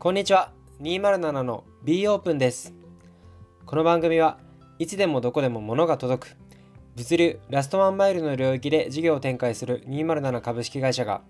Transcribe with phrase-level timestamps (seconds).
[0.00, 0.50] こんにちは。
[0.80, 2.72] 207の B オープンです。
[3.66, 4.38] この番組は
[4.78, 6.36] いつでもどこでも物が届く
[6.96, 11.20] 物流ラストワンマイルの領域で事業を展開する207株式会社が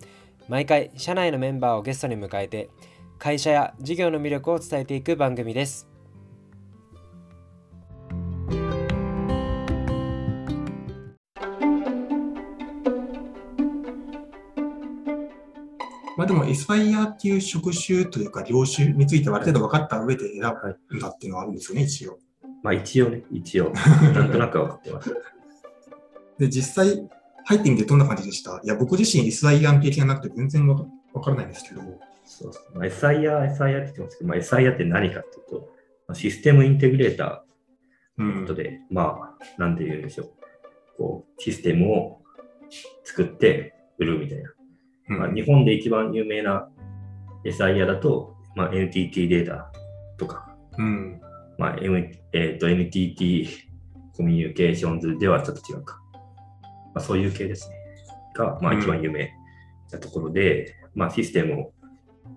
[0.46, 2.70] 毎回社内のメンバーをゲストに迎えて
[3.18, 5.88] 会社や事業の魅力を伝えていく番組です。
[16.20, 20.42] まあでも、エスファイアっていう職種というか、業種についてはある程度分かった上で選
[20.90, 22.18] ぶんだっていうのはあるんですよね、一応。
[22.62, 23.72] まあ一応ね、一応。
[24.12, 25.16] なんとなくは分かってます。
[26.38, 27.08] で、実際、
[27.46, 28.60] 入ってみてどんな感じでした？
[28.62, 30.76] いや、僕自身 SIR 経験がなくて全然わ
[31.22, 31.80] からないんですけど。
[32.26, 32.78] そうそう。
[32.78, 35.70] まあ、SIR、SIR って言ってますけど、まあ、SIR って何かっていうと、
[36.06, 40.30] まあ、システムインテグレーターのことで、まあ、なんて言うんでしょう。
[40.98, 42.20] こう、システムを
[43.04, 44.52] 作って売るみたいな。
[45.10, 46.68] うんまあ、日本で一番有名な
[47.44, 49.72] SIR だと、まあ、NTT データ
[50.16, 51.20] とか、うん。
[51.58, 53.48] まあ M えー、と NTT
[54.16, 56.00] コミュニケーションズではちょっと違うか。
[56.94, 57.76] まあ、そういう系ですね。
[58.34, 59.32] が、まあ、うん一番有名
[59.92, 61.72] なところで、まあ、システムを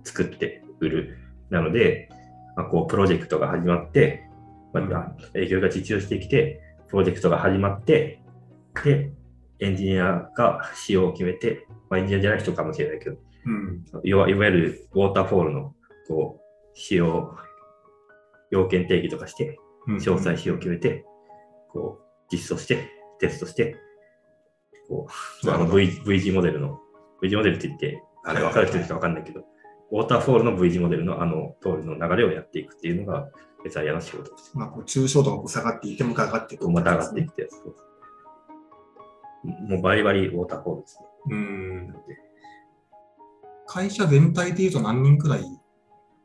[0.04, 1.18] 作って売る。
[1.50, 2.10] なので、
[2.56, 4.28] まあ、こうプロジェクトが始まって、
[4.74, 8.22] まうんあ、営業が受注してきて、プロジェクトが始まって、
[8.84, 9.12] で、
[9.64, 13.84] エンジニアが仕様を決めて、まあ、エンジニアじゃない人かもしれないけど、うん。
[14.04, 15.74] いわゆるウォーターフォールの
[16.08, 17.36] こう仕様、
[18.52, 21.06] 要件定義とかして、うん詳細仕様を決めて、
[21.70, 22.90] こう実装して、
[23.20, 23.76] テストして、
[24.88, 25.08] こ
[25.44, 26.80] うあの v, v 字モデルの、
[27.22, 29.44] V 字モデルって言って、あれ分かる人しか分かんないけど、
[29.92, 33.28] ウォーターフォールの V 字モデルのあの通りの流れをやっていくっていうのが、
[33.66, 34.58] エサイヤの仕事です。
[34.58, 36.70] まあ、こう抽象度が下がっていて、も上がっていく。
[36.70, 37.54] また上がっていくってやつ。
[39.44, 41.06] もうバリバリウォーターールですね。
[41.32, 41.96] うん。
[43.68, 45.46] 会社全体でいうと何人くらい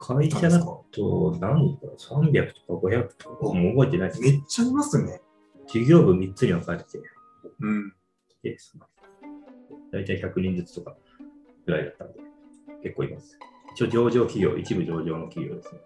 [0.00, 5.20] 会社だと何人かな ?300 とか500とか、もう覚えてないですめっちゃいますね。
[5.66, 6.84] 事業部3つに分かれて
[7.60, 7.92] うん。
[8.42, 8.56] て、
[9.92, 10.96] 大体100人ずつとか
[11.66, 12.20] ぐらいだったんで、
[12.82, 13.38] 結構います。
[13.74, 15.80] 一応上場企業、一部上場の企業ですね。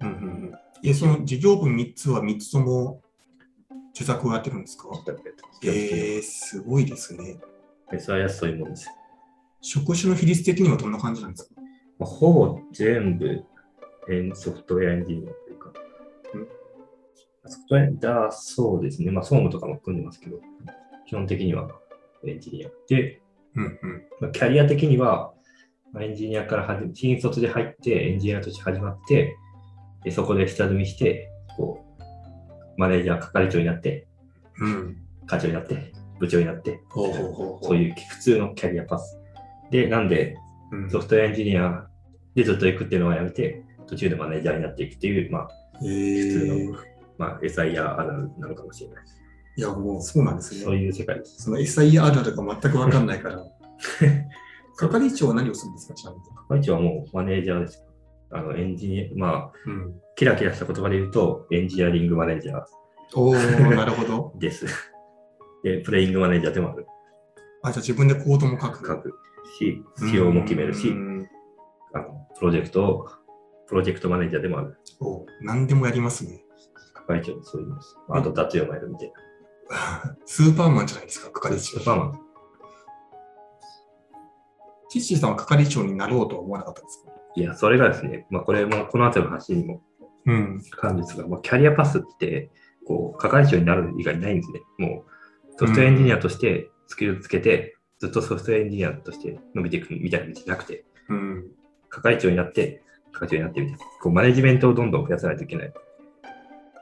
[0.00, 0.52] うんうんうん。
[0.82, 3.00] え、その事業部3つは3つとも
[3.94, 4.88] 受託をやってるんですか？
[5.62, 7.36] えー、すごいですね。
[7.92, 8.88] SIS そういうもんです。
[9.60, 11.54] 職種の比率的にはどんな感じなんですか？
[11.98, 13.44] まあ、ほぼ全部
[14.10, 15.72] エンソフトウェアエンジニアというか、
[17.46, 17.90] ソフトウェア
[18.26, 19.10] だそうですね。
[19.12, 20.40] まあ、総務とかも組んでますけど、
[21.06, 21.68] 基本的には
[22.26, 22.70] エンジニア。
[22.88, 23.20] で、
[23.54, 24.02] うんうん。
[24.20, 25.32] まあ、キャリア的には、
[25.92, 29.36] まあエンジニアから始め、新卒で入って、エンジニアとして始まって、
[30.02, 31.83] でそこで下積みして、こう、
[32.76, 34.06] マネージャー、係長になって、
[34.58, 34.96] うん。
[35.26, 39.18] 課長になって、部長になって、ほうほうほうそういう普通のキャリアパス。
[39.70, 40.36] で、なんで、
[40.70, 41.86] うんソフトウェアエンジニア
[42.34, 46.78] でずっと行くっていうのはやめて、途中でマネージャーになっていくっていう、まあ、え普通ーの、
[47.18, 49.04] まあ、SIR あるなのかもしれない。
[49.56, 50.62] いや、もうそうなんですね。
[50.62, 51.42] そういう世界です。
[51.42, 53.44] その SIR あるあるが全くわかんないから。
[54.76, 56.22] 係長は何をするんですか、ちなみに。
[56.48, 57.84] 係長はもうマネージャーです。
[58.34, 59.94] あの、エンジニア、まあ、うん。
[60.16, 62.62] キラキラした言葉で言うと、エンジニアリングマネージャー
[63.16, 64.32] おー、なるほど。
[64.38, 64.66] です。
[65.62, 66.86] で、プレイングマネージャーでもある。
[67.62, 68.86] あ、じゃあ自分でコードも書く。
[68.86, 69.18] 書く
[69.58, 71.28] し、仕様も決めるしう、ん
[71.92, 73.08] あのプロジェクトを、
[73.68, 74.76] プロジェクトマネージャーでもある。
[75.00, 76.44] お何でもやりますね。
[76.92, 77.96] 係長そういうのです。
[78.08, 79.12] あと、雑用もやるみたい
[79.70, 80.16] な。
[80.26, 81.84] スーパーマンじゃないですか、係長。
[81.86, 82.20] まあまあ、
[84.90, 87.13] ティッシーさんは係長になろうとは思わなかったんですか？
[87.36, 89.82] いや、それがですね、まあ、これも、この後の話にも
[90.26, 90.62] うん。
[90.70, 92.50] かかるんですが、まあ、キャリアパスって、
[92.86, 94.60] こう、係長になる以外ないんですね。
[94.78, 101.50] もう、ソフトウェアエンジニアとしてスキルつけて、ずっとソフトウェアエンジニアとして伸びていくみたいな道じゃなくて、うん。
[101.90, 103.84] 係長になって、係長になってみたいな。
[104.02, 105.72] こう、マネジメントをどんどん増やさないといけない。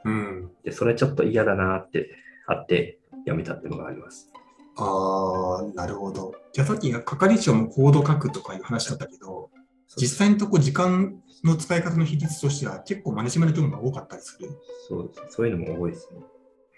[0.05, 0.51] うん。
[0.63, 2.09] で、それちょっと嫌だなって
[2.47, 4.29] あって、やめたっていうのがあります。
[4.75, 6.33] ああ、なるほど。
[6.51, 9.49] じゃあさっき係長もコード書くとかいう話だったけど、
[9.97, 14.49] 実際のとこ時間の使い方の比率としては結構マネジメント業務が多かったりする。
[14.87, 15.35] そうです。
[15.35, 16.21] そういうのも多いですね。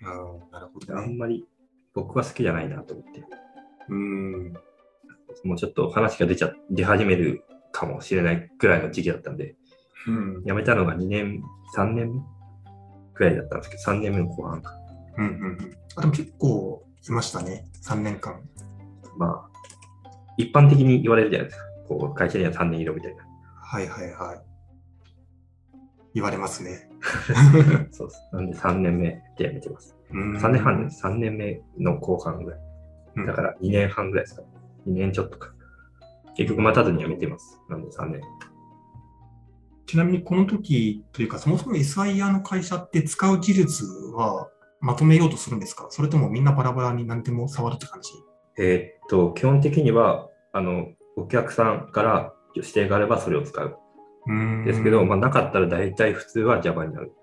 [0.03, 1.01] あなるほでどね。
[1.01, 1.45] あんまり
[1.94, 3.23] 僕は好きじゃないなと思って。
[3.89, 4.53] うん。
[5.44, 9.56] もうちょっと話が出ちゃ、出始めるかもしれないくらいの時期だったんで、
[10.07, 10.44] うん。
[10.45, 11.44] 辞めたのが2年、
[11.75, 12.21] 3年目
[13.13, 14.73] くらいだったんですけど、3年目の後半か。
[15.17, 15.77] うんうんうん。
[15.95, 17.65] あ、でも結構いましたね。
[17.83, 18.41] 3年間。
[19.17, 19.50] まあ、
[20.38, 21.65] 一般的に言われるじゃないですか。
[21.87, 23.23] こう、会社には3年いろみたいな。
[23.61, 24.41] はいはいはい。
[26.13, 26.89] 言われますね。
[27.91, 28.21] そうです。
[28.31, 29.95] なんで3年目で辞めてます。
[30.11, 31.05] うん3年半です。
[31.05, 32.59] 3年目の後半ぐらい。
[33.17, 34.43] うんだから2年半ぐらいですか。
[34.87, 35.53] 2年ちょっとか。
[36.35, 37.59] 結局待たずに辞めてます。
[37.69, 38.21] なんで3年。
[39.88, 43.85] ちなみにこの時というか、そもそも SIR の会社って使う技術
[44.15, 44.49] は
[44.81, 45.88] まとめようとするんですか？
[45.89, 48.11] それともみんなバラバラに何でも触るって感じ？
[48.57, 53.77] えーっと、基本的には、あの、お客さんから指定があればそれを使う。
[54.27, 57.13] うですけど、まあ、なかったら大体普通は Java になる。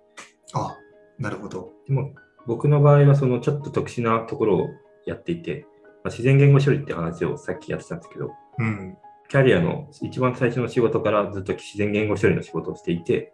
[0.54, 0.76] あ、
[1.18, 1.72] なるほど。
[1.86, 2.12] でも、
[2.46, 4.68] 僕の場合は、そのちょっと特殊なところを
[5.06, 5.66] やっていて、
[6.04, 8.96] まあ、自然言語処理って話をさっきやってたんですけど、うん。
[9.28, 13.32] キャリアの一番最初の仕事からずっと自然言語処理の仕事をしていて、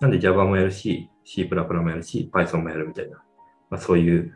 [0.00, 3.22] なんで Java もやるし、C++ もやるし、Python もやるみたいな、
[3.70, 4.32] まあ、そういう、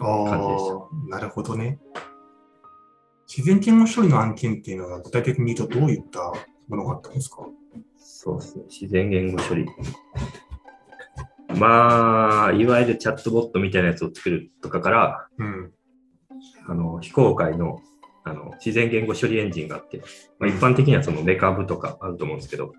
[0.00, 1.78] あ感じでしあ、なるほどね。
[3.28, 6.32] 自然言語処理の案件っていうのは具体的に言うとどういった
[6.68, 7.46] ものがあったんですか？
[7.98, 9.66] そうですね、自然言語処理。
[11.56, 15.72] まあ、いわゆるチャットボットみたいなやつを作るとかから、うん。
[16.66, 17.80] あの非公開の
[18.24, 20.02] あの自然言語処理エンジンがあって、
[20.38, 22.72] まあ、一般的にはそのメカブとかあると思うんですけど、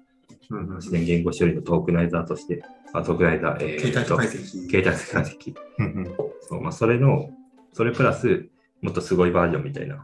[0.50, 2.64] うん自然言語処理のトークナイザーとして、
[2.94, 4.70] あトークナイザー、えー携帯と解析。
[4.70, 5.56] 携帯解析。
[5.80, 7.30] うんうんそうまあ、それの、
[7.74, 8.50] それプラス、
[8.82, 10.02] もっとすごいバージョンみたいなうん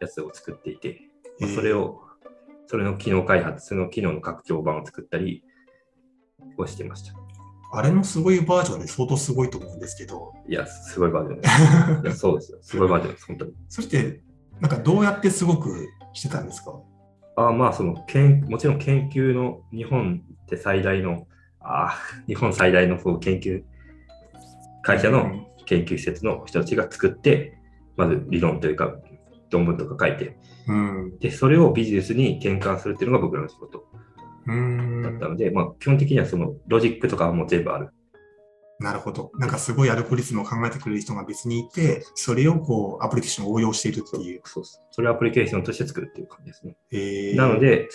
[0.00, 1.00] やつを作っていて、
[1.40, 2.00] まあへーそれを、
[2.66, 5.42] それの機能開発、その機能の拡張版を作ったり
[6.56, 7.14] をしてました。
[7.70, 12.02] あれのすごいバージョンで相当すごいと思うんですけど、いや、すごいバージョンです。
[12.02, 12.58] いやそうですよ。
[12.62, 13.52] すごいバージョンです、本当に。
[13.68, 14.20] それって、
[14.60, 16.80] なんかどうやってすごくしてたんですか？
[17.36, 21.28] あまあそのけん、もちろん研究の日本って最大の、
[21.60, 21.94] あ
[22.26, 23.62] 日本最大のそう研究
[24.82, 27.58] 会社のうん研究施設の人たちが作って、
[27.96, 28.96] まず理論というか、
[29.50, 30.36] 論文とか書いて、
[30.66, 31.18] うん。
[31.18, 33.84] で、それをビジネスに転換するっていうのが僕らの仕事。
[34.46, 37.90] だったので、まあ基本的にはそのロジックとかはもう全部ある。
[38.80, 39.32] なるほど。
[39.34, 44.40] なんかすごいアルゴリズムを考えてくれる人が別にいて、それをこうアプリケーションを応用しているっていう。
[44.44, 44.80] そうです。
[44.92, 46.76] それをアプリケーションとして作るっていう感じですね。
[46.92, 47.88] えーなの、で、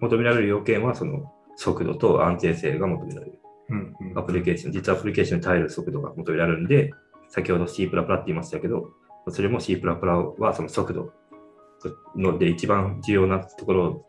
[0.00, 3.38] 求められる要件はその速度と安定性が求められる。
[3.70, 6.92] うんうんアプリケーション、実はアプリケーションに耐える速度が求められるんで、
[7.28, 7.96] 先ほど C++ って
[8.26, 8.90] 言いましたけど、
[9.28, 11.12] それも C++ はその速度
[12.16, 14.06] ので一番重要なところ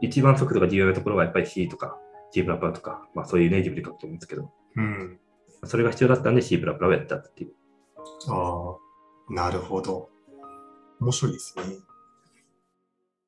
[0.00, 1.98] 一番速度が重要なところはやっぱり C とか
[2.32, 5.18] C++ とか、まあそういうネイティブで書くと思うんですけど、うん。
[5.64, 7.52] それが必要だったんで C++ をやったっていう。
[8.28, 8.76] あ
[9.30, 10.08] あ、なるほど。
[11.00, 11.64] 面白いですね。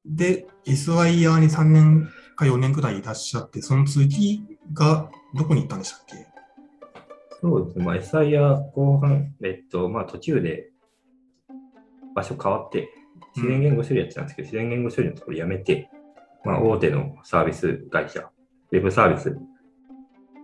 [0.07, 6.34] で、SIR に3年か4年くらいいらっしゃって、その次がどこに行ったんでしたっけ？
[7.45, 10.71] そうですね、まあ、SIR 後半、えっと、まあ途中で
[12.15, 12.89] 場所変わって、
[13.37, 15.91] 自然言語処理やってたんですけど、自然言語処理のところやめて、
[16.43, 18.31] まあ大手のサービス会社、
[18.73, 19.37] ウェブサービス、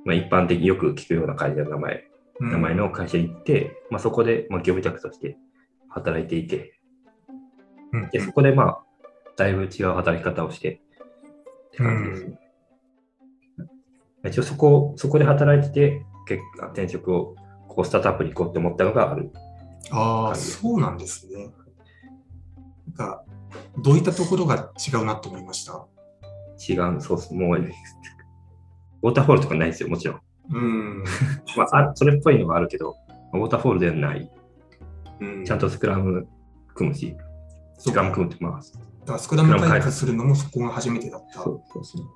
[0.04, 2.04] まあ一般的によく聞くような会社の名前、
[2.38, 5.38] 名前の会社に行って、まあそこで、まあ業務委託として
[5.88, 6.78] 働いていて、
[7.94, 8.10] うん。
[8.10, 8.82] で、そこでまあ、
[9.38, 10.82] だいぶ違う働き方をして、
[11.68, 12.38] って感じですね。
[14.26, 17.34] 一応そこ、そこで働いてて、結果転職を、
[17.68, 19.30] ここスタートアップに行こうって思ったのがある。
[19.90, 21.50] ああ、そうなんですね。
[22.88, 23.24] なんか、
[23.78, 25.86] どういったところが違うなと思いました？
[26.68, 27.32] 違う、そうっす。
[27.34, 30.20] もう、ウォーターフォールとかないですよ、もちろん。
[30.52, 31.04] うん。
[31.56, 32.96] まあ、あそれっぽいのがあるけど、
[33.32, 34.30] ウォーターフォールではない。
[35.20, 36.26] うんちゃんとスクラム
[36.74, 37.16] 組むし、
[37.78, 38.72] スクラム組むってます。
[39.00, 41.42] だからスクラム開発するのもそこが初めてだった。
[41.42, 42.06] そうそうそう。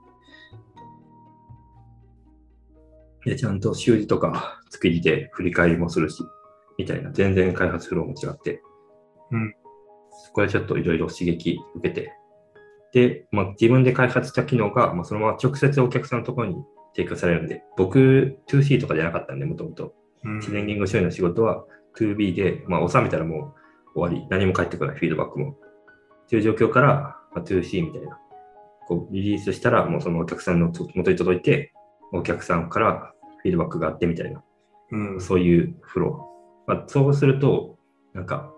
[3.24, 6.22] で、ちゃんと習字とか作りで振り返りもするし、
[6.78, 8.60] みたいな、全然開発フローも違って、
[9.30, 9.54] うん。
[10.26, 12.12] そこでちょっといろいろ刺激受けて、
[12.92, 16.56] で、まあ、自分で開発した機能が、まあ、そのまま直接お客さんのところに
[16.94, 19.94] 提供されるんで、僕、2C とかじゃなかったんで、もともと。
[20.24, 21.64] うん自然言語処理の仕事は
[21.98, 23.54] 2B で、まあ、収めたらも
[23.94, 25.56] う終わり、何も返ってこない、フィードバックも。
[26.28, 28.18] という状況から、まあ、2C みたいな、
[28.86, 31.72] こうリリースしたら、もうそのお客さんの元に届いて、
[32.12, 33.13] お客さんから
[33.44, 34.42] フィードバックがあってみたいな、
[34.90, 35.20] うん。
[35.20, 36.74] そういうフロー。
[36.74, 37.78] まあ、そうすると、
[38.14, 38.50] なんか、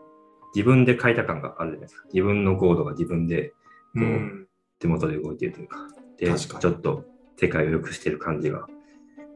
[0.54, 2.08] 自分で書いた感があるじゃないですか。
[2.14, 3.52] 自分のコードが自分で
[3.96, 4.46] うん。
[4.78, 5.78] 手元で動いてるというか、
[6.18, 7.04] で、ちょっと
[7.36, 8.66] 世界を良くしてる感じが、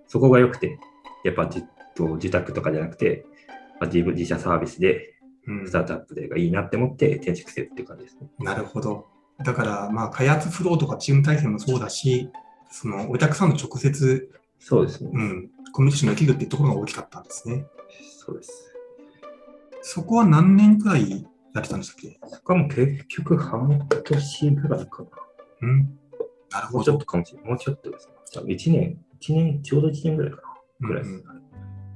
[0.07, 0.79] そこが良くて、
[1.25, 1.65] やっぱじ
[1.95, 3.25] と自宅とかじゃなくて、
[3.81, 5.15] まあ、自分自社サービスで、
[5.47, 8.29] うんスタートアップでがいいなって思って転職してるっていう感じですね。
[8.39, 9.07] なるほど。
[9.43, 12.31] だから、まあ、開発フローとかチーム体制もそうだし、
[12.71, 15.11] そのお客さんの直接、そうですね。
[15.13, 17.67] うん、コミュニケーションできるっていうところが大きかったんですね。
[18.19, 18.73] そうです。
[19.83, 22.21] そこは何年くらいやってたんでしたっけ？
[22.29, 25.09] そこはもう結局半年ぐらいかな。
[25.63, 25.99] うん。
[26.51, 27.07] なるほどもうちょっと。
[27.07, 27.51] かもしれない。
[27.51, 28.15] もうちょっとですね。
[28.33, 30.43] 多分1年、1年、ちょうど1年ぐらいか
[30.81, 30.89] な。
[30.89, 31.15] ぐらいです。
[31.15, 31.25] うん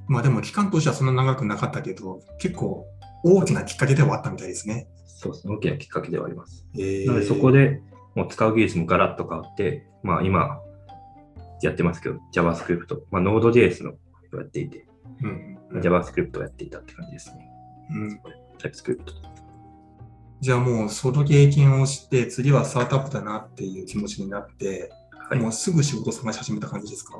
[0.07, 2.85] まあでも期間としてはそんな長くなかったけど、結構
[3.23, 4.87] 大きなきっかけではあったみたいですね。
[5.07, 5.55] そうですね。
[5.55, 6.67] 大きなきっかけではあります。
[6.75, 7.81] えーなのでそこで
[8.13, 10.59] もう使う技術もガラッと変わって、まあ今
[11.65, 13.95] やってますけど、JavaScript、まあ Node.js のを
[14.37, 14.87] やっていて、
[15.21, 15.57] うん。
[15.81, 17.49] JavaScript をやっていたって感じですね。
[17.91, 18.19] うん、
[18.57, 18.99] TypeScript。
[20.41, 24.91] じゃあもうその経験をして、次はスタートアップだなっていう気持ちになって、
[25.29, 27.13] はいもうすぐ仕事を探し始めた感じですか？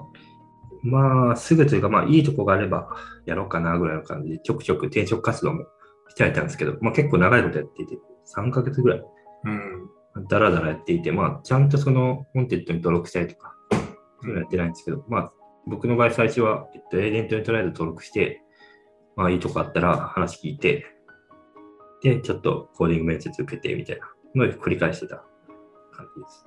[0.84, 2.90] まあ、すぐというか、まあ、いいとこがあれば
[3.26, 5.66] やろうかなぐらいの感じで、ちょくちょく転職活動も
[6.10, 7.98] してはいたんですけど、まあ結構長いことやっていて、
[8.38, 9.04] 3ヶ月ぐらい、
[9.46, 10.28] うん。
[10.28, 13.55] だらだらやっていて、まあ、ちゃんとそのコンテンツに登録したりとか、
[14.22, 15.34] そういうのやってないんですけど、まあ、
[15.68, 18.42] 僕の場合最初は、えっと、エージェントにとりあえず登録して、
[19.16, 20.86] まあ、いいとこあったら話聞いて、
[22.04, 25.24] で、ちょっとコーディング面接受けてみたいなのを繰り返してた
[25.94, 26.46] 感じです。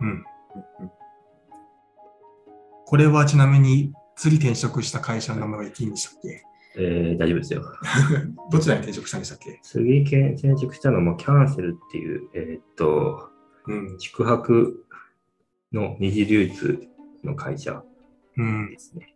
[0.00, 0.24] うん。
[2.86, 6.44] これはちなみに次転職した会社の名前はんでしたっけ？
[6.76, 7.62] えー、大丈夫ですよ。
[8.52, 9.58] どちらに転職したんでしたっけ？
[9.62, 13.30] 次、転職したのもキャンセルっていう、えーっと、
[13.66, 13.98] うん。
[13.98, 14.84] 宿泊
[15.72, 16.86] の二次流通
[17.24, 17.82] の会社
[18.36, 18.78] うんで。
[18.78, 19.14] すね。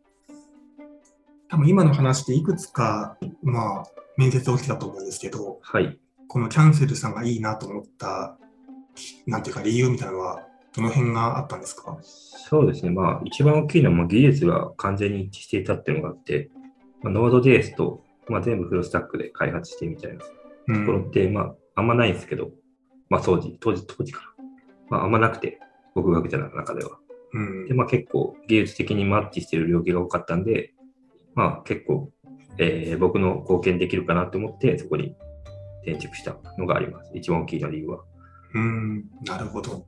[1.49, 3.85] 多分今の話でいくつか、まあ、
[4.17, 5.99] 面接を受けたと思うんですけど、はい。
[6.27, 8.37] このキャンセルさんがいいなと思った、
[9.27, 11.97] なんていうか理由みたいなのは、どの辺があったんですか？
[12.03, 12.91] そうですね。
[12.91, 16.51] まあ、一番大きいのは、まあ、技術が完全に一致していたっていうのがあって、
[17.03, 20.27] まあ、Node.js と、まあ、全部フルスタックで開発してみたいなと
[20.73, 22.51] うころって、まあ、あんまないんですけど、
[23.09, 24.45] まあ、当時、当時、当時から。
[24.89, 25.61] まあ、あんまなくて、
[25.95, 26.99] 僕が受けた中では。
[27.35, 30.73] うんで、まあ、結構、技術的にマッチしている領域が多かったんで、
[31.35, 32.11] まあ、結構、
[32.59, 35.17] えー僕の貢献できるかなと思って、そこに
[35.83, 37.11] 転職したのがあります。
[37.15, 38.05] 一番大きいの理由は。
[38.55, 39.85] うん、なるほど。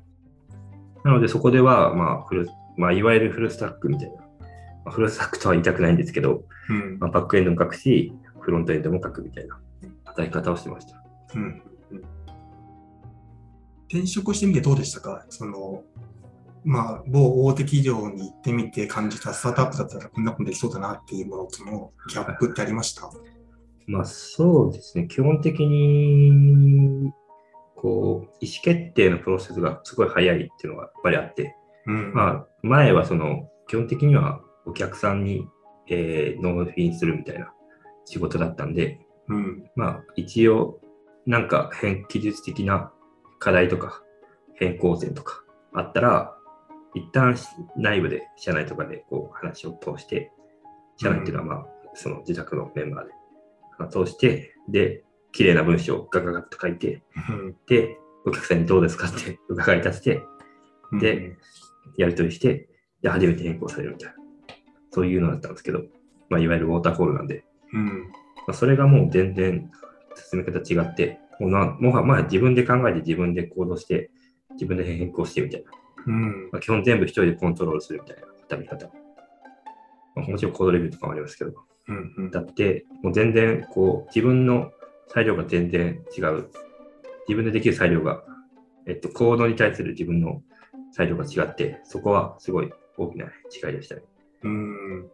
[1.04, 4.22] なので、そこでは、まあ、フル、まあ、いわゆるフルスタックみたいな、ま
[4.86, 9.58] あ、フルスタックとは言いたくないんですけど、うんまあ、バックエンドも書くし、フロントエンドも書くみたいな
[10.04, 11.02] 働き方をしてました。
[11.36, 11.62] うんうん
[13.88, 15.24] 転職してみてどうでしたか？
[15.28, 15.84] その、
[16.68, 23.08] まあ、某大手企業に行ってみて感じたスタートアップだったらこんなことできそうだなっていうものとのギャップってありました？
[23.86, 25.06] まあ、そうですね。
[25.06, 27.12] 基本的に、
[27.76, 31.54] こう、意思決定のプロセスがすごい早いっていうのがやっぱりあって、
[31.86, 32.12] うん。
[32.12, 35.46] まあ、前はその、基本的にはお客さんに、
[35.88, 37.52] えー納品するみたいな
[38.06, 39.70] 仕事だったんで、うん。
[39.76, 40.80] まあ、一応、
[41.24, 42.90] なんか変、技術的な
[43.38, 44.02] 課題とか、
[44.56, 46.32] 変更点とかあったら、
[46.96, 47.36] 一旦
[47.76, 50.32] 内部で、社内とかでこう話を通して、
[50.96, 53.12] 社内っていうのはまあ、その自宅のメンバーで、
[53.78, 57.02] まあ通して、で、綺麗な文章をガガガッと書いて、
[57.68, 60.22] で、お客さんにどうですかって 伺い出して、
[60.92, 61.36] うんで、
[61.98, 62.68] やり取りして、
[63.02, 64.14] で、初めて変更されるみたいな、
[64.90, 65.82] そういうのだったんですけど、
[66.30, 67.86] まあ、いわゆるウォーターフォールなんで、うん。
[67.86, 67.92] ま
[68.48, 69.70] あ、それがもう全然
[70.30, 74.10] 進め方違って、もうなもはまあ自分で考えて自分で行動して、
[74.52, 75.70] 自分で変更してみたいな。
[76.06, 76.50] うん。
[76.52, 78.86] まあ、基本全部一人でコントロールするみたいな働き方。
[80.14, 81.52] まあ、もちろんコードレビューとかもありますけど、
[81.88, 82.14] うん。
[82.16, 84.70] うんだって、もう全然こう自分の
[85.08, 86.48] 裁量が全然違う。
[87.28, 88.22] 自分でできる裁量が、
[88.86, 90.42] えっと、コードに対する自分の
[90.92, 94.02] 裁量が違って、そこはすごい大きな違いでしたね。
[94.44, 95.10] うん。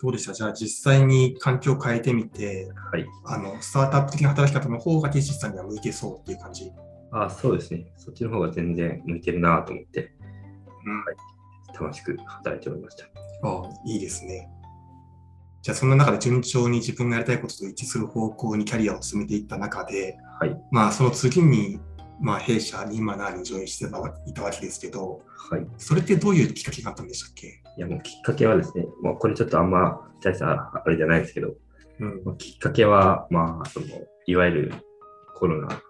[0.00, 0.34] どうでした？
[0.34, 3.06] じゃあ実際に環境を変えてみて、はい。
[3.24, 6.70] あの、スタートアップ的な働き方の方がティッシスさんには向いてそうっていう感じ？
[7.16, 7.86] あそうですね。
[7.96, 10.12] そっちの方が全然向いてるなと思って、
[10.84, 11.04] うん
[11.78, 13.04] 楽しく働いておりました。
[13.42, 14.48] ああ、いいですね。
[15.60, 20.56] じゃあ、そんな中で順調に自分がやりたいことと一致する方向にキャリアを進めていった中で、はい。
[20.70, 21.80] まあ、その次に、
[22.20, 25.66] まあ、弊社207にジョインしていたわけですけど、はい。
[25.78, 27.46] それってどういうきっかけがあったんでしたっけ？
[27.46, 31.54] いや、もうきっかけはですね、もうこれちょっとあんま大したあれじゃないですけど、
[31.98, 32.22] うん。
[32.24, 33.86] まあきっかけは、まあ、その、
[34.26, 34.72] いわゆる
[35.34, 35.82] コロナ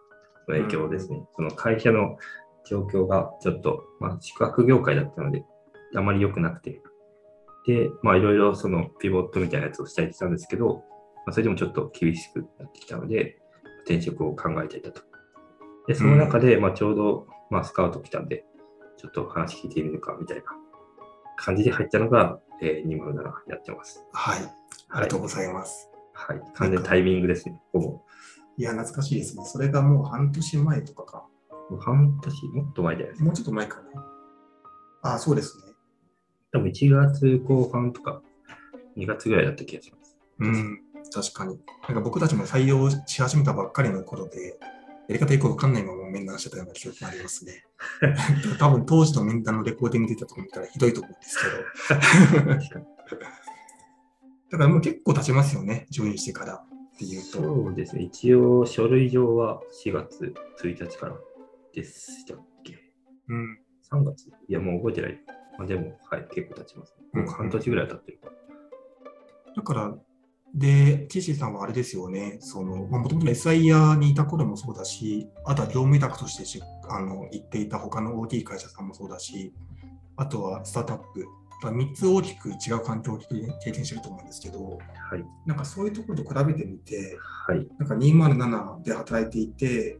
[0.49, 1.23] の影響ですね。
[1.37, 2.17] その会社の
[2.65, 5.45] 状況がちょっと、まあ、宿泊業界だったので、
[5.95, 6.81] あまり良くなくて、
[7.67, 10.83] で、まあ、いろいろそのピボットみたいなやつをしたりしたんですけど、
[11.27, 13.39] まあ、それでもちょっと厳しくなってきたので、
[13.85, 15.03] 転職を考えていたと。
[15.87, 18.45] で、その中で、まあ、ちょうど、まあ、スカウト来たんで、
[18.97, 20.43] ちょっと話聞いてみるか、みたいな
[21.37, 24.05] 感じで入ったのが、えー、207やってます。
[24.13, 24.39] はい。
[24.91, 25.91] ありがとうございます。
[26.13, 26.41] はい。
[26.55, 28.01] 完全タイミングですね、ほぼ。
[28.57, 29.45] いや、懐かしいですね。
[29.45, 31.27] それがもう半年前とかか。
[31.71, 33.25] もう半年、もっと前じゃないですか。
[33.25, 33.85] もうちょっと前かね。
[35.03, 35.65] ああ、そうですね。
[36.53, 38.23] 多分1月後半とか
[38.97, 40.17] 2月ぐらいだった気がします。
[40.39, 40.81] うん、
[41.13, 41.59] 確かに。
[41.89, 44.59] なんか僕たちも採用し始めたばっかりの頃で、
[45.09, 47.65] やり方よくわかんないまま面談してたような記憶がありますね。
[48.59, 51.39] 多分当時の面談のレコーディング出たと思ったらひどいと思うんです
[52.69, 52.81] けど。
[54.51, 56.65] だからもう結構経ちますよね、ジョインしてから
[56.95, 57.43] っていうと。
[57.43, 58.03] そうですね。
[58.03, 61.17] 一応書類上は4月1日から
[61.73, 62.75] でしたっけ？
[63.29, 63.59] うん。
[63.91, 64.29] ?3 月？
[64.29, 65.21] いや、もう覚えてない。
[65.59, 66.95] まあ、でも、はい、結構経ちます。
[67.15, 68.31] うんもう半年ぐらい経ってるか
[69.57, 69.95] だから、
[70.53, 79.53] で、キシーさんはあれですよね、その、もともと SIR にいた頃もそうだし、あとは業務委託としてしあの行っていた他の大きい会社さんもそうだし、
[80.17, 81.27] あとはスタートアップ、
[81.63, 84.79] 3つ大きく違う環境を経験してると思うんですけど、は
[85.17, 85.25] い。
[85.47, 87.67] なんかそういうところと比べてみて、はい。
[87.79, 89.99] なんか207で働いていて、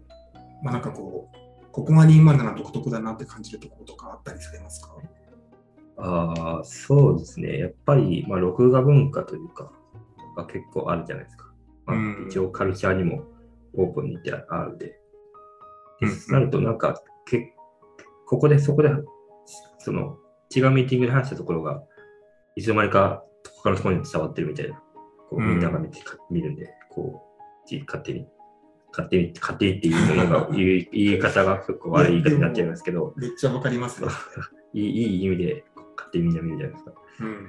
[0.63, 1.37] まあなんかこう、
[1.73, 4.95] ここが207独特だなって感じるところとかあったりされますか？
[5.97, 7.59] ああ、そうですね。
[7.59, 9.73] やっぱり、まあ、録画文化というか、
[10.37, 11.53] が結構あるじゃないですか。
[11.87, 13.25] まあうん一応カルチャーにも
[13.75, 14.99] オープンにってあるで。
[16.01, 17.55] うんでなると、なんか、け
[18.27, 18.91] ここで、そこで、
[19.79, 20.19] その、
[20.55, 21.83] 違うミーティングで話したところが、
[22.57, 23.25] いつの間にか
[23.63, 24.75] 他のところに伝わってるみたいな、
[25.29, 27.23] こううんみんなが見て、か見るんで、こ
[27.65, 28.27] う、じ勝手に、
[28.91, 34.09] 勝手に、勝手にっていうものが、 言い言い方が結構悪い言い方になっちゃいますけど、 めっちゃわかりますね。
[34.73, 35.65] いいいい意味で
[35.97, 36.93] 勝手にみんな見るじゃないですか。
[37.21, 37.49] うん。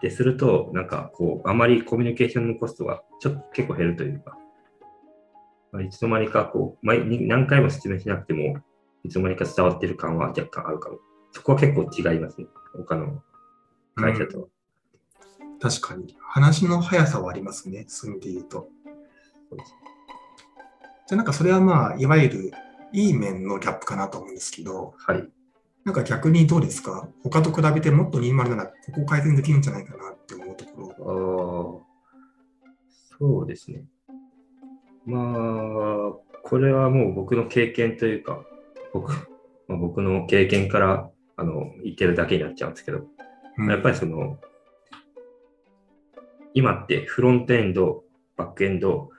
[0.00, 4.36] で、すると、なんか、こう、あまりコミュニケーションのコストがちょっと結構減るというか、
[5.70, 8.58] まあ、いつの間にか、こう、何回も説明しなくても、
[9.04, 10.98] いつの間にか伝わってる感は若干あるかも。
[11.32, 12.46] そこは結構違いますね。
[12.74, 13.22] 他の
[13.96, 14.46] 会社とは。
[15.60, 16.16] 確かに。
[16.20, 17.84] 話の速さはありますね。
[17.88, 18.68] そういう意味で言うと。
[21.06, 22.52] じゃあなんかそれはまあ、いわゆる
[22.92, 25.28] いい面のギャップかなと思うんですけど、はい。
[25.84, 27.08] なんか逆にどうですか？
[27.24, 31.82] 他と比べてもっと207、ここ改善できるんじゃないかなって思うところ。
[31.82, 33.84] ああ、そうですね。
[35.04, 36.12] まあ、
[36.44, 38.44] これはもう僕の経験というか、
[38.92, 39.10] 僕
[39.66, 43.06] まあ、僕の経験からあの言ってるだけになっちゃうんですけど、
[43.58, 44.38] うんやっぱりその、
[46.54, 48.04] 今ってフロントエンド、
[48.36, 49.10] バックエンド、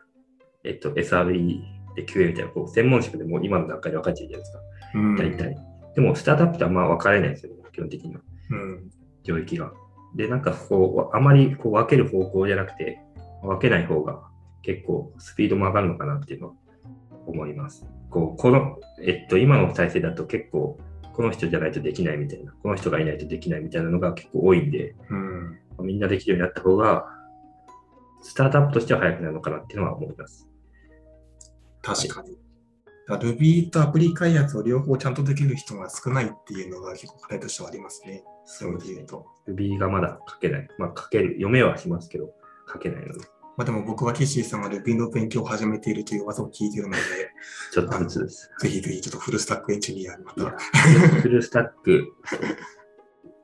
[0.63, 1.61] えっと、SRE
[1.95, 4.59] で QA みたいな、こう専門職でもう今の段階で分かっちゃうじゃないですか、
[4.95, 5.57] うん大体。
[5.95, 8.21] でも、スタートアップとはまあ分かれないですよね、基本的には。
[8.51, 8.89] うん
[9.23, 9.71] 領域が。
[10.15, 12.99] で、なんかこう、あまりこう分ける方向じゃなくて、
[13.41, 14.21] 分けない方が
[14.61, 16.53] 結構スピードも上がるのかなっていうのは
[17.25, 17.85] 思います。
[18.09, 20.77] こう、この、えっと、今の体制だと結構、
[21.13, 27.07] この人じゃないとできないみたいな、この人がいないとできないみたいなのが結構多いんで、うんみんなできるようになった方が、
[28.21, 30.47] スタートアップとしては早くなるのかなっていうのは思います。
[31.81, 32.37] 確かに。
[33.07, 38.23] だから Ruby とアプリ開発を両方ちゃんとできる人が少ないっていうのが結構課題としてはありますね。
[38.45, 39.25] そういう意味で言うと。
[39.47, 40.67] Ruby がまだ書けない。
[40.77, 42.33] まあ書ける、読めはしますけど、
[42.71, 43.19] 書けないので、
[43.55, 46.99] まあでも僕はキッシーさんが Ruby の勉強を始めているという噂を聞いているので、
[47.71, 48.51] ちょっとずつです。
[48.59, 50.49] ぜひぜひちょっとフルスタックエンジニアにまた。
[51.21, 52.13] フルスタック、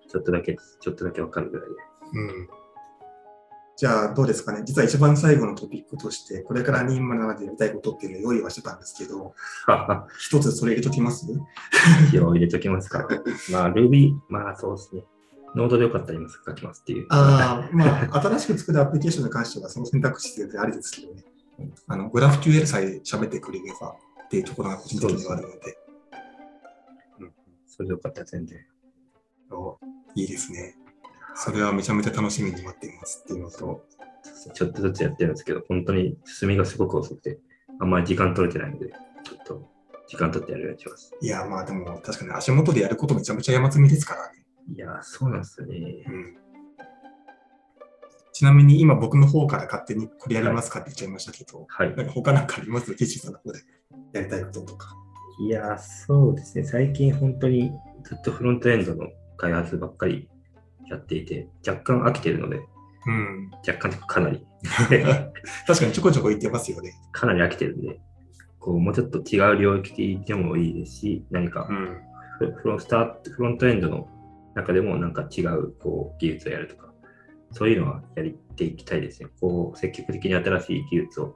[0.09, 1.75] ちょっとだけ、ちょっとだけわかるぐらいで。
[2.13, 2.49] うん
[3.79, 4.61] じゃあどうですかね。
[4.65, 9.33] 実は一番最後のトピックとして、これから207でやりたいことっていうのを用意はしてたんですけど、
[10.19, 11.25] 一つそれ入れときます？
[12.11, 13.07] 一応入れときますか。
[13.53, 15.05] まあ、Ruby、まあそうですね。
[15.55, 17.07] ノードでよかったら今書きますっていう。
[17.09, 21.23] ああ、まあ、新しく作るアプリケーションに関してはその選択肢でありですけどね。
[21.87, 25.77] あの、グラフ QL さえ喋ってくれればっていうところが個人的にはあるので、
[27.67, 28.59] それでよかったら全然。
[29.51, 29.77] お
[30.15, 30.75] いいですね。
[31.35, 33.85] それはめちゃめちゃ楽しみに待っていますっていうのと、
[34.53, 37.39] ちょっとずつやってるんですけど、本当に進みがすごく遅くて、
[37.79, 38.89] あんまり時間取れてないので、
[39.23, 39.69] ちょっと
[40.07, 41.13] 時間取ってやるようにします。
[41.21, 44.28] いや、まあでも確かに足元でやることめちゃめちゃ山積みですからね。
[44.79, 45.75] いやー、そうなんですよね
[46.07, 46.11] う。
[46.11, 46.37] ん
[48.31, 51.93] ちなみに今僕の方から勝手にこれやりますかって言っちゃいましたけど、はい。
[51.93, 52.95] なんか他なんかあります？
[52.95, 53.59] キッシーさんの方で
[54.13, 54.95] やりたいこととか。
[55.41, 56.63] いやー、そうですね。
[56.63, 57.73] 最近本当に
[58.05, 60.29] ずっとフロントエンドの開発ばっかり
[60.89, 62.61] やっていて、若干飽きてるので、
[63.07, 63.51] うん。
[63.67, 64.47] 若干かかなり、
[65.67, 66.93] 確かにちょこちょこ言ってますよね。
[67.11, 67.99] かなり飽きてるんで、
[68.59, 72.01] こうもうちょっと違う領域でもいいですし、何かん。
[72.39, 74.07] フフロンスタートフロントエンドの
[74.55, 76.91] 中でもなんか違うこう技術をやるとか、
[77.51, 79.29] そういうのはやっていきたいですね。
[79.39, 81.35] こう積極的に新しい技術を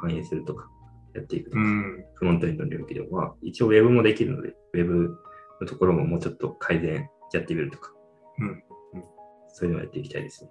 [0.00, 0.68] 反映するとか、
[1.14, 2.04] やっていくとか、うん。
[2.14, 5.18] フロントエンドの領域でも、まあ、一応ウェブもできるので、ウェブ
[5.60, 7.92] のところももうちょっと改善やってみるとか、
[8.38, 8.62] うんうん
[9.54, 10.50] そういうのをやっていきたいですね。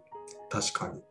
[0.49, 1.01] 確かに。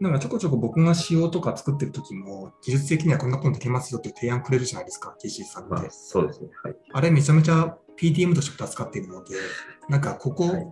[0.00, 5.74] なんかちょこちょこ僕が仕様とか作ってる時も、技術的にはこんなことできますよって提案くれるじゃないですか、KC さんって。
[5.74, 6.48] まあ、そうですね。
[6.64, 6.76] はい。
[6.92, 9.34] あれめちゃめちゃ PDM として扱っているので、
[9.90, 10.66] なんかここ、はい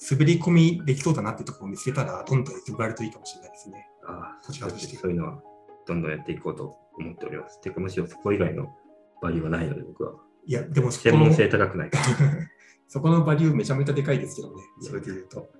[0.00, 3.88] 滑り込みできそうだなってところを見つけたら、どんどんやってもらえるといいかもしれないですね。
[4.06, 5.42] ああ、こちらとしてそういうのは
[5.88, 7.60] どんどんやっていこうと思っております。
[7.60, 8.72] てか、むしろそこ以外の
[9.20, 10.12] バリューはないので、僕は。
[10.46, 11.90] いや、でもそこの専門性高くない
[12.86, 15.50] そこのバリューめちゃめちゃでかいですけどね、それで言うと。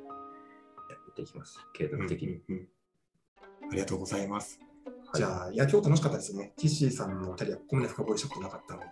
[1.11, 1.59] っていきます。
[1.75, 2.29] 継続的に。
[2.29, 2.69] うんうんうん
[3.71, 4.59] ありがとうございます。
[5.15, 6.53] じゃあ、いや、今日楽しかったですね。
[6.57, 8.87] ティッシーさんのキャリア、ここまで深掘りしたことなかったので。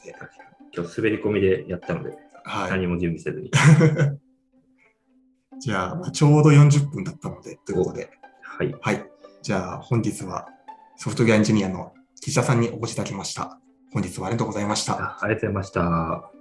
[0.75, 3.51] 今日滑り込みでやったので、はい、何も準備せずに。
[5.61, 8.11] じゃあ、ちょうど40分だったので、ということで。
[8.43, 8.75] はい。
[8.81, 9.11] はい。
[9.43, 10.49] じゃあ、本日は
[10.97, 13.61] ソフトウェアエンジニアの岸田さんにお越しいただきました。
[13.93, 15.19] 本日はありがとうございました。
[15.23, 16.36] ありがとうございました。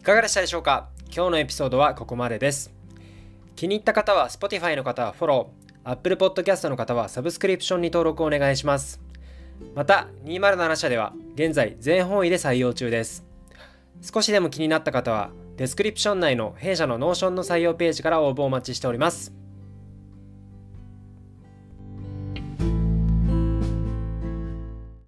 [0.00, 0.88] いかがでしたでしょうか？
[1.14, 2.72] 今日のエピソードはここまでです。
[3.54, 8.98] 気に入った方は Spotify の方はフォロー、Apple Podcast の方はサブスクリプションに登録をお願いします。
[9.74, 13.26] また、207社では現在全方位で採用中です。
[14.00, 19.34] 少しでも気になった方は、 description 内の弊社の Notion の採用ページから応募をお待ちしております。